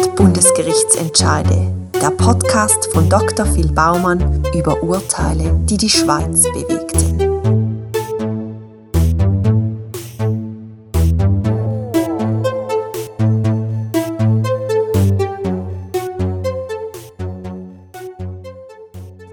[0.00, 3.44] hört Bundesgerichtsentscheide, der Podcast von Dr.
[3.44, 7.20] Phil Baumann über Urteile, die die Schweiz bewegten.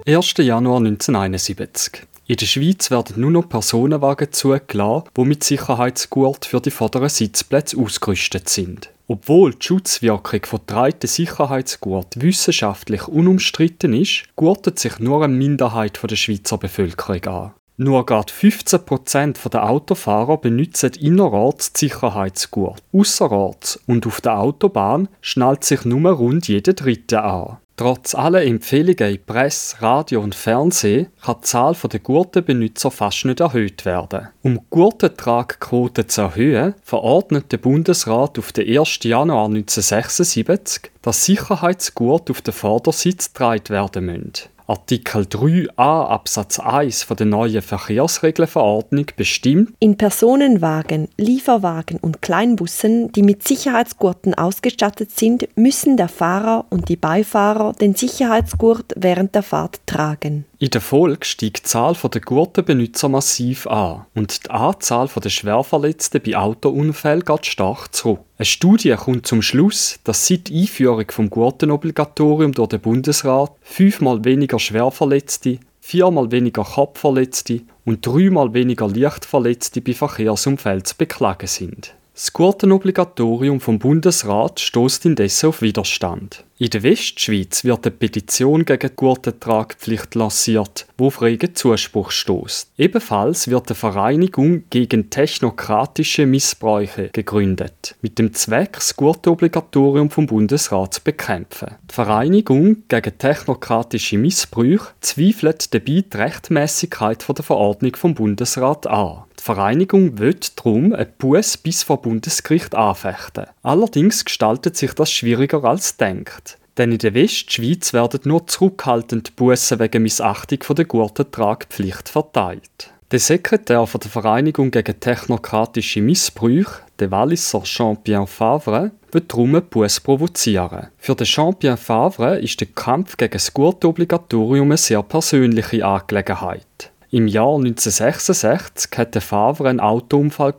[0.05, 0.33] (1.
[0.37, 6.71] Januar 1971) In der Schweiz werden nur noch Personenwagen zugelassen, die mit Sicherheitsgurt für die
[6.71, 8.89] vorderen Sitzplätze ausgerüstet sind.
[9.09, 16.15] Obwohl die Schutzwirkung von getragenen Sicherheitsgurt wissenschaftlich unumstritten ist, gurtet sich nur eine Minderheit der
[16.17, 17.53] Schweizer Bevölkerung an.
[17.77, 22.81] Nur gerade 15% der Autofahrer benutzen innerorts die Sicherheitsgurt.
[22.91, 27.57] Ausserorts und auf der Autobahn schnallt sich nur rund jeder Dritte an.
[27.77, 33.39] Trotz aller Empfehlungen in Presse, Radio und Fernsehen kann die Zahl der Gurtenbenutzer fast nicht
[33.39, 34.29] erhöht werden.
[34.41, 39.03] Um die Gurtentragquote zu erhöhen, verordnet der Bundesrat auf den 1.
[39.03, 44.49] Januar 1976, dass Sicherheitsgurte auf den Vordersitz getragen werden müssen.
[44.69, 53.23] Artikel 3a Absatz 1 von der neuen Verkehrsregelverordnung bestimmt, in Personenwagen, Lieferwagen und Kleinbussen, die
[53.23, 59.79] mit Sicherheitsgurten ausgestattet sind, müssen der Fahrer und die Beifahrer den Sicherheitsgurt während der Fahrt
[59.85, 60.43] tragen.
[60.59, 66.19] In der Folge steigt die Zahl der Gurtenbenutzer massiv an und die Anzahl der Schwerverletzten
[66.19, 68.21] bei Autounfällen geht stark zurück.
[68.39, 74.57] Eine Studie kommt zum Schluss, dass seit Einführung des Gurtenobligatorium durch den Bundesrat fünfmal weniger
[74.57, 81.93] Schwerverletzte, viermal weniger Kopfverletzte und dreimal weniger Leichtverletzte bei Verkehrsunfällen zu beklagen sind.
[82.15, 86.43] Das Gurtenobligatorium vom Bundesrat stößt indessen auf Widerstand.
[86.59, 92.71] In der Westschweiz wird eine Petition gegen die Gurtentragpflicht lanciert, wo auf regen Zuspruch stößt.
[92.79, 100.95] Ebenfalls wird eine Vereinigung gegen technokratische Missbräuche gegründet, mit dem Zweck, das Gurtenobligatorium vom Bundesrat
[100.95, 101.75] zu bekämpfen.
[101.91, 109.25] Die Vereinigung gegen technokratische Missbräuche zweifelt dabei die Rechtmäßigkeit der Verordnung vom Bundesrat an.
[109.39, 113.45] Die Vereinigung will darum einen Buß bis vor Bundesgericht anfechten.
[113.61, 116.46] Allerdings gestaltet sich das schwieriger als denkt.
[116.77, 122.91] Denn in der Westschweiz werden nur zurückhaltend Bussen wegen Missachtung der Gurtentragpflicht verteilt.
[123.09, 130.87] Der Sekretär der Vereinigung gegen technokratische Missbrüche, der Walliser Jean-Pierre Favre, wird darum Buß provozieren.
[130.97, 136.91] Für den Jean-Pierre Favre ist der Kampf gegen das Gurtobligatorium eine sehr persönliche Angelegenheit.
[137.09, 140.51] Im Jahr 1966 hatte Favre einen Autounfall,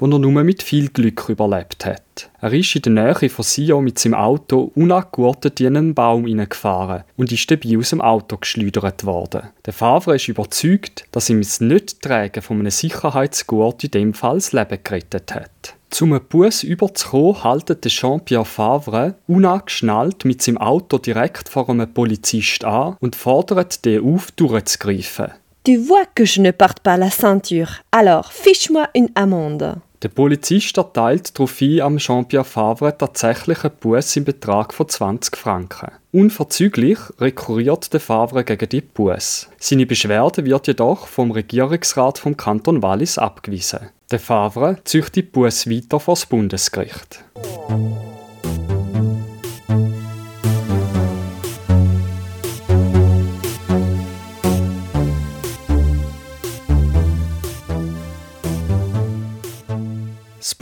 [0.00, 2.28] den er nur mit viel Glück überlebt hat.
[2.40, 7.04] Er ist in der Nähe von Sion mit seinem Auto unangurtet in einen Baum hineingefahren
[7.16, 9.50] und ist dabei aus dem Auto geschleudert worden.
[9.64, 14.52] Der Favre ist überzeugt, dass ihm das Nicht-Tragen von einem Sicherheitsgurt in dem Fall das
[14.52, 15.76] Leben gerettet hat.
[15.90, 22.96] Zum Bus überzukommen, haltet Jean-Pierre Favre unangeschnallt mit seinem Auto direkt vor einem Polizist an
[22.98, 25.32] und fordert den auf, durchzugreifen.
[25.64, 29.76] Tu vois que je ne porte pas la ceinture, alors fiche-moi une amende.
[30.02, 35.92] Der Polizist erteilt daraufhin am Jean-Pierre Favre tatsächlich einen Buß im Betrag von 20 Franken.
[36.10, 39.48] Unverzüglich rekurriert der Favre gegen die Buß.
[39.60, 43.90] Seine Beschwerde wird jedoch vom Regierungsrat vom Kanton Wallis abgewiesen.
[44.10, 47.22] Der Favre zieht die Buß weiter vor das Bundesgericht.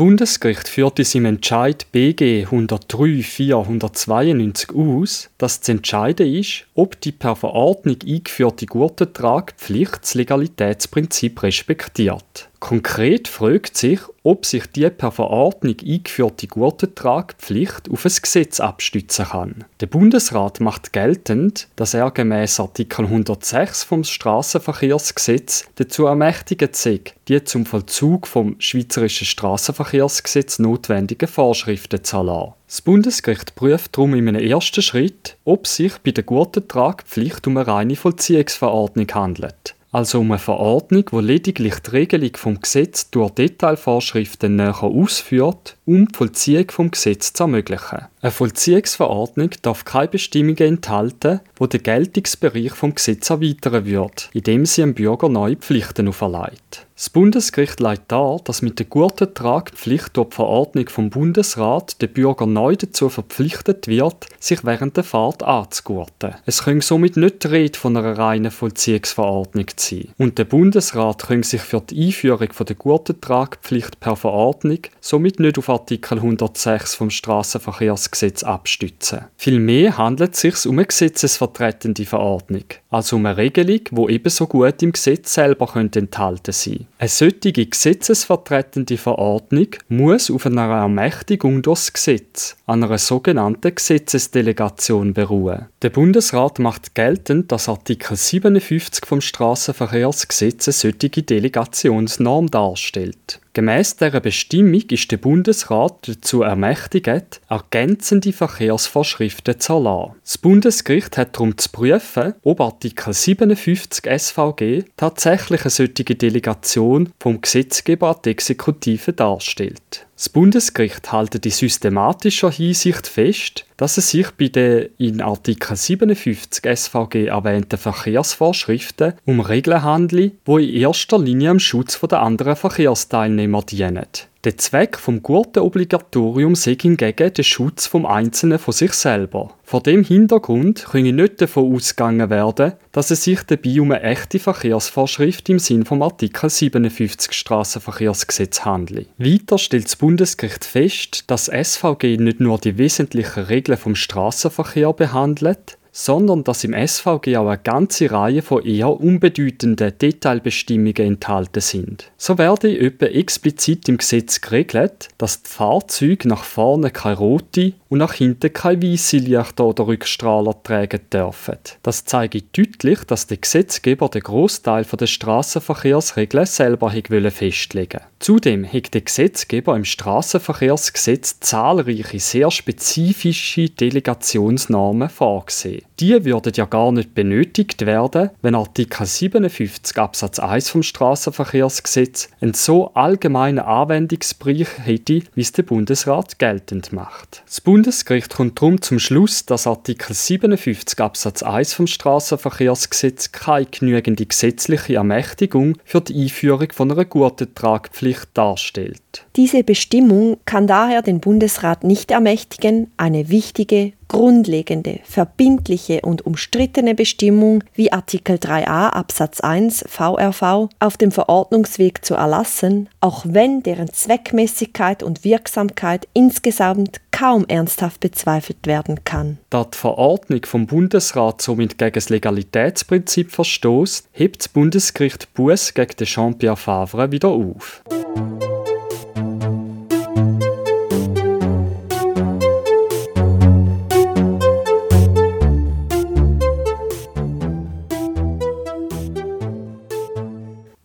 [0.00, 7.12] Bundesgericht führt in seinem Entscheid BG 103 492 aus, dass zu entscheiden ist, ob die
[7.12, 12.49] per Verordnung eingeführte Gurtentragpflicht das Legalitätsprinzip respektiert.
[12.60, 19.64] Konkret fragt sich, ob sich die per Verordnung eingeführte Gurtentragpflicht auf ein Gesetz abstützen kann.
[19.80, 27.42] Der Bundesrat macht geltend, dass er gemäß Artikel 106 vom Straßenverkehrsgesetz dazu ermächtigt sei, die
[27.44, 32.52] zum Vollzug vom Schweizerischen Straßenverkehrsgesetz notwendigen Vorschriften zu erlassen.
[32.66, 37.66] Das Bundesgericht prüft darum in einem ersten Schritt, ob sich bei der Gurtentragpflicht um eine
[37.66, 44.56] reine Vollziehungsverordnung handelt also um eine Verordnung, die lediglich die Regelung vom Gesetz durch Detailvorschriften
[44.56, 48.06] näher ausführt, um die Vollziehung vom Gesetz zu ermöglichen.
[48.20, 54.82] Eine Vollziehungsverordnung darf keine Bestimmungen enthalten, die den Geltungsbereich vom Gesetz erweitern würde, indem sie
[54.82, 56.86] dem Bürger neue Pflichten auferlegt.
[57.00, 62.44] Das Bundesgericht legt dar, dass mit der Gurtentragpflicht durch die Verordnung vom Bundesrat der Bürger
[62.44, 66.34] neu dazu verpflichtet wird, sich während der Fahrt anzugurten.
[66.44, 70.08] Es können somit nicht die Rede von einer reinen Vollziehungsverordnung sein.
[70.18, 75.70] Und der Bundesrat können sich für die Einführung der Gurtentragpflicht per Verordnung somit nicht auf
[75.70, 79.24] Artikel 106 vom Straßenverkehrsgesetz abstützen.
[79.38, 84.82] Vielmehr handelt es sich um eine gesetzesvertretende Verordnung, also um eine Regelung, die ebenso gut
[84.82, 86.89] im Gesetz selber enthalten sein könnte.
[86.98, 95.66] Eine solche gesetzesvertretende Verordnung muss auf einer Ermächtigung durchs Gesetz, einer sogenannten Gesetzesdelegation beruhen.
[95.82, 103.40] Der Bundesrat macht geltend, dass Artikel 57 vom Straßenverkehrsgesetz eine solche Delegationsnorm darstellt.
[103.52, 110.14] Gemäss dieser Bestimmung ist der Bundesrat dazu ermächtigt, ergänzende Verkehrsvorschriften zu erlassen.
[110.22, 117.40] Das Bundesgericht hat darum zu prüfen, ob Artikel 57 SVG tatsächlich eine solche Delegation vom
[117.40, 120.06] Gesetzgeber an die Exekutive darstellt.
[120.20, 126.62] Das Bundesgericht hält in systematischer Hinsicht fest, dass es sich bei den in Artikel 57
[126.76, 133.62] SVG erwähnten Verkehrsvorschriften um Regeln handelt, die in erster Linie dem Schutz der anderen Verkehrsteilnehmer
[133.62, 134.04] dienen.
[134.44, 139.52] Der Zweck vom Gurtenobligatoriums sei hingegen der Schutz vom Einzelnen von sich selber.
[139.64, 144.38] Vor dem Hintergrund könne nicht davon ausgegangen werden, dass es sich dabei um eine echte
[144.38, 149.08] Verkehrsvorschrift im Sinn vom Artikel 57 Straßenverkehrsgesetz handelt.
[149.18, 155.76] Weiter stellt das Bundesgericht fest, dass SVG nicht nur die wesentlichen Regeln vom Straßenverkehr behandelt,
[155.92, 162.10] sondern dass im SVG auch eine ganze Reihe von eher unbedeutenden Detailbestimmungen enthalten sind.
[162.16, 167.98] So werde etwa explizit im Gesetz geregelt, dass die Fahrzeuge nach vorne keine rote und
[167.98, 171.58] nach hinten keine weiße Lichter oder Rückstrahler tragen dürfen.
[171.82, 176.90] Das zeigt deutlich, dass der Gesetzgeber den Großteil der Straßenverkehrsregeln selber
[177.30, 185.79] festlegen Zudem hat der Gesetzgeber im Straßenverkehrsgesetz zahlreiche sehr spezifische Delegationsnormen vorgesehen.
[185.98, 192.54] Die würden ja gar nicht benötigt werden, wenn Artikel 57 Absatz 1 vom Straßenverkehrsgesetz einen
[192.54, 197.42] so allgemeinen Anwendungsbereich hätte, wie es der Bundesrat geltend macht.
[197.46, 204.26] Das Bundesgericht kommt darum zum Schluss, dass Artikel 57 Absatz 1 vom Straßenverkehrsgesetz keine genügende
[204.26, 209.26] gesetzliche Ermächtigung für die Einführung von einer guten Tragpflicht darstellt.
[209.36, 217.62] Diese Bestimmung kann daher den Bundesrat nicht ermächtigen, eine wichtige, grundlegende, verbindliche und umstrittene Bestimmung
[217.74, 225.04] wie Artikel 3a Absatz 1 VRV auf dem Verordnungsweg zu erlassen, auch wenn deren Zweckmäßigkeit
[225.04, 229.38] und Wirksamkeit insgesamt kaum ernsthaft bezweifelt werden kann.
[229.48, 235.96] Da die Verordnung vom Bundesrat somit gegen das Legalitätsprinzip verstößt, hebt das Bundesgericht Buß gegen
[235.96, 237.84] den Jean-Pierre Favre wieder auf.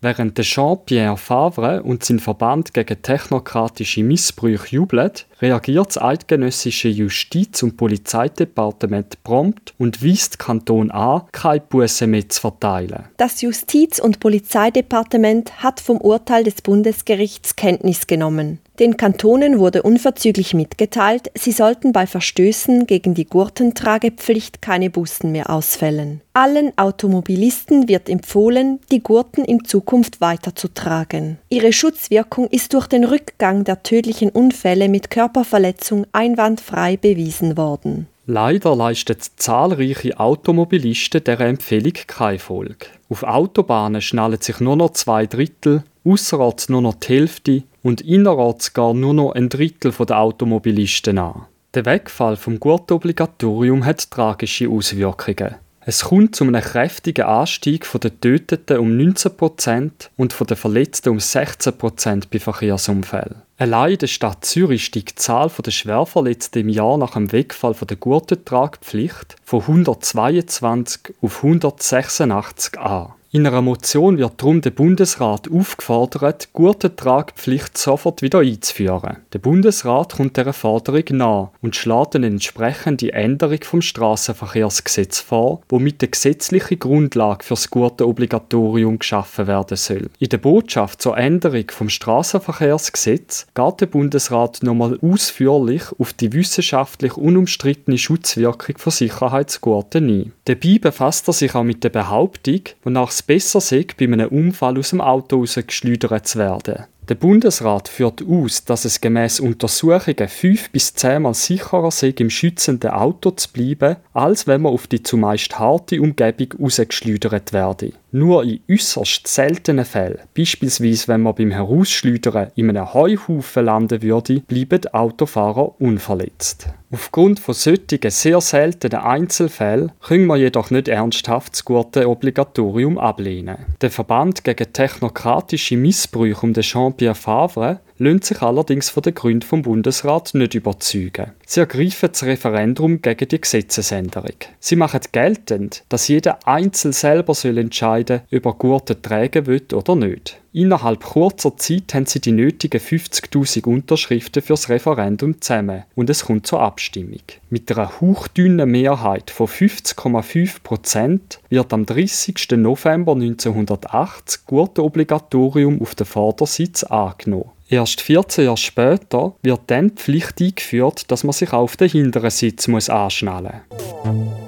[0.05, 5.09] Während Jean-Pierre Favre und sein Verband gegen technokratische Missbrüche jubeln,
[5.41, 12.41] reagiert das eidgenössische Justiz- und Polizeidepartement prompt und weist Kanton an, keine Buße mehr zu
[12.41, 13.05] verteilen.
[13.17, 18.59] Das Justiz- und Polizeidepartement hat vom Urteil des Bundesgerichts Kenntnis genommen.
[18.79, 25.49] Den Kantonen wurde unverzüglich mitgeteilt, sie sollten bei Verstößen gegen die Gurtentragepflicht keine Bussen mehr
[25.49, 26.19] ausfällen.
[26.33, 31.37] Allen Automobilisten wird empfohlen, die Gurten in Zukunft weiterzutragen.
[31.47, 38.07] Ihre Schutzwirkung ist durch den Rückgang der tödlichen Unfälle mit Körperverletzung einwandfrei bewiesen worden.
[38.27, 42.87] Leider leisten zahlreiche Automobilisten der Empfehlung keine Folge.
[43.09, 48.73] Auf Autobahnen schnallen sich nur noch zwei Drittel, außerorts nur noch die Hälfte und innerorts
[48.73, 51.45] gar nur noch ein Drittel der Automobilisten an.
[51.73, 55.55] Der Wegfall vom Gurtobligatorium hat tragische Auswirkungen.
[55.87, 62.23] Es kommt zu einem kräftigen Anstieg der Töteten um 19% und der Verletzten um 16%
[62.31, 63.43] bei Verkehrsunfällen.
[63.59, 67.75] Allein in der Stadt Zürich steigt die Zahl der Schwerverletzten im Jahr nach dem Wegfall
[67.75, 73.13] der Gurtentragpflicht von 122 auf 186 an.
[73.31, 79.17] In einer Motion wird darum der Bundesrat aufgefordert, die Gurtentragpflicht sofort wieder einzuführen.
[79.33, 86.01] Der Bundesrat kommt dieser Forderung nach und schlägt eine entsprechende Änderung vom Straßenverkehrsgesetz vor, womit
[86.01, 90.07] eine gesetzliche Grundlage für das Gurtenobligatorium geschaffen werden soll.
[90.19, 97.17] In der Botschaft zur Änderung vom Straßenverkehrsgesetz geht der Bundesrat nochmal ausführlich auf die wissenschaftlich
[97.17, 100.33] unumstrittene Schutzwirkung von Sicherheitsgurten ein.
[100.45, 104.77] Dabei befasst er sich auch mit der Behauptung, wonach das besser sei, bei einem Unfall
[104.77, 106.85] aus dem Auto rausgeschleudert zu werden.
[107.07, 112.89] Der Bundesrat führt aus, dass es gemäß Untersuchungen fünf bis zehnmal sicherer sei, im schützenden
[112.89, 117.93] Auto zu bleiben, als wenn man auf die zumeist harte Umgebung rausgeschleudert werde.
[118.11, 124.39] Nur in äußerst seltenen Fällen, beispielsweise wenn man beim Herausschleudern in einem Heuhaufen landen würde,
[124.39, 126.69] bleiben Autofahrer unverletzt.
[126.91, 133.57] Aufgrund von solchen sehr seltenen Einzelfällen können wir jedoch nicht ernsthaft das gute Obligatorium ablehnen.
[133.81, 136.63] Der Verband gegen technokratische Missbrüche um den
[136.95, 141.31] Jean-Pierre Favre lässt sich allerdings von den Gründen vom Bundesrat nicht überzeugen.
[141.45, 144.35] Sie ergreifen das Referendum gegen die Gesetzesänderung.
[144.59, 149.63] Sie machen geltend, dass jeder einzeln selber soll entscheiden soll, ob er Gurte tragen will
[149.73, 150.39] oder nicht.
[150.55, 156.47] Innerhalb kurzer Zeit haben sie die nötigen 50.000 Unterschriften fürs Referendum zusammen und es kommt
[156.47, 157.19] zur Abstimmung.
[157.49, 162.51] Mit einer hauchdünnen Mehrheit von 50,5 Prozent wird am 30.
[162.51, 167.51] November 1980 Gurtenobligatorium auf den Vordersitz angenommen.
[167.75, 172.29] Erst 14 Jahre später wird dann die Pflicht eingeführt, dass man sich auf den hinteren
[172.29, 174.45] Sitz muss anschnallen muss.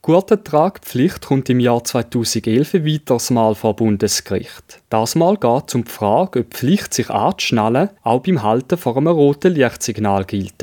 [0.00, 4.80] Gurtentragpflicht kommt im Jahr 2011 ein weiteres Mal vor Bundesgericht.
[4.98, 8.78] Das Mal geht es um die Frage, ob die Pflicht, sich anzuschnallen, auch beim Halten
[8.78, 10.54] vor einem roten Lichtsignal gilt.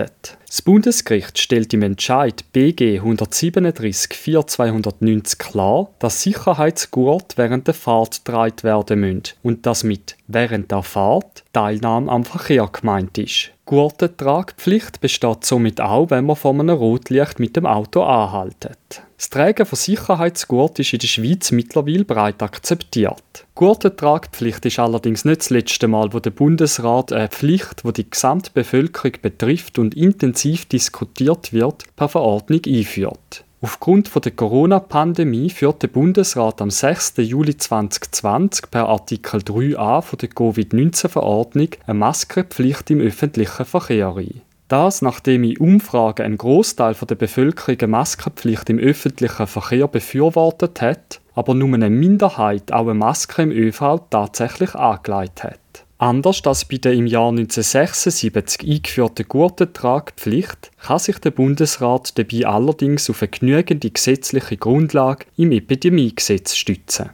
[0.54, 8.64] Das Bundesgericht stellt im Entscheid BG 137 4290 klar, dass Sicherheitsgurt während der Fahrt getragen
[8.64, 13.52] werden müssen und dass mit während der Fahrt Teilnahme am Verkehr gemeint ist.
[13.66, 19.02] Gurtentragpflicht besteht somit auch, wenn man vor einem Rotlicht mit dem Auto anhaltet.
[19.18, 23.46] Das Tragen von Sicherheitsgurt ist in der Schweiz mittlerweile breit akzeptiert.
[23.56, 28.50] Gurtentragpflicht ist allerdings nicht das letzte Mal, wo der Bundesrat eine Pflicht, die die gesamte
[28.52, 33.44] Bevölkerung betrifft und intensiv diskutiert wird, per Verordnung einführt.
[33.62, 37.14] Aufgrund der Corona-Pandemie führt der Bundesrat am 6.
[37.18, 44.42] Juli 2020 per Artikel 3a der Covid-19-Verordnung eine Maskenpflicht im öffentlichen Verkehr ein.
[44.74, 51.22] Das, nachdem in Umfragen ein Großteil der Bevölkerung eine Maskenpflicht im öffentlichen Verkehr befürwortet hat,
[51.36, 55.60] aber nur eine Minderheit auch eine Maske im ÖV tatsächlich angelegt hat.
[56.00, 63.12] Anders als bei der im Jahr 1976 eingeführten Gurtentragpflicht kann sich der Bundesrat dabei allerdings
[63.12, 67.12] auf eine genügende gesetzliche Grundlage im Epidemiegesetz stützen.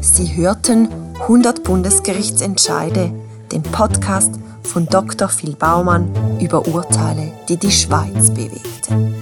[0.00, 0.88] Sie hörten
[1.20, 3.12] 100 Bundesgerichtsentscheide,
[3.52, 4.40] den Podcast
[4.70, 5.28] von Dr.
[5.28, 6.08] Phil Baumann
[6.40, 9.14] über Urteile, die die Schweiz bewegten.